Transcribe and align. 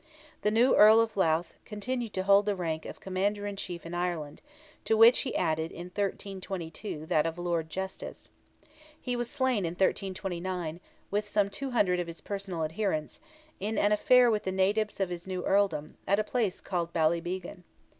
The 0.41 0.49
new 0.49 0.75
Earl 0.75 0.99
of 0.99 1.15
Louth 1.15 1.57
continued 1.63 2.11
to 2.15 2.23
hold 2.23 2.47
the 2.47 2.55
rank 2.55 2.87
of 2.87 2.99
Commander 2.99 3.45
in 3.45 3.55
Chief 3.55 3.85
in 3.85 3.93
Ireland, 3.93 4.41
to 4.85 4.97
which 4.97 5.19
he 5.19 5.35
added 5.35 5.71
in 5.71 5.89
1322 5.91 7.05
that 7.05 7.27
of 7.27 7.37
Lord 7.37 7.69
Justice. 7.69 8.31
He 8.99 9.15
was 9.15 9.29
slain 9.29 9.59
in 9.63 9.73
1329, 9.73 10.79
with 11.11 11.27
some 11.27 11.51
200 11.51 11.99
of 11.99 12.07
his 12.07 12.19
personal 12.19 12.63
adherents, 12.63 13.19
in 13.59 13.77
an 13.77 13.91
affair 13.91 14.31
with 14.31 14.41
the 14.43 14.51
natives 14.51 14.99
of 14.99 15.09
his 15.09 15.27
new 15.27 15.45
earldom, 15.45 15.97
at 16.07 16.17
a 16.17 16.23
place 16.23 16.61
called 16.61 16.91
Ballybeagan. 16.93 17.61